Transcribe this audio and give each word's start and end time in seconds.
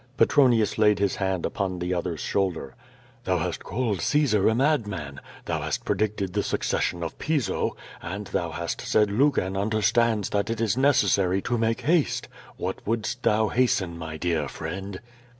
Petronius 0.17 0.79
laid 0.79 0.97
his 0.97 1.17
hand 1.17 1.45
upon 1.45 1.77
the 1.77 1.93
other's 1.93 2.19
shoulder. 2.19 2.73
"Tliou 3.23 3.37
hast 3.37 3.63
called 3.63 4.01
Caesar 4.01 4.49
a 4.49 4.55
madman, 4.55 5.21
thou 5.45 5.61
hast 5.61 5.85
predicted 5.85 6.33
the 6.33 6.41
succession 6.41 7.03
of 7.03 7.19
Piso, 7.19 7.75
and 8.01 8.25
thou 8.25 8.51
ha^^t 8.51 8.81
said 8.81 9.11
Lucan 9.11 9.55
understands 9.55 10.31
that 10.31 10.49
it 10.49 10.59
is 10.59 10.75
necessary 10.75 11.39
to 11.43 11.55
make 11.55 11.83
ha4e. 11.83 12.25
What 12.57 12.81
wouldst 12.83 13.21
thou 13.21 13.49
hasten, 13.49 13.95
my 13.95 14.17
dear 14.17 14.47
friend?" 14.47 14.99